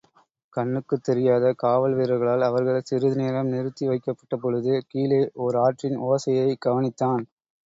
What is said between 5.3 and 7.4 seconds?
ஓர் ஆற்றின் ஓசையைக் கவனித்தான்.